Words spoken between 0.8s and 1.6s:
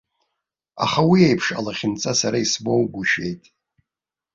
Аха уи еиԥш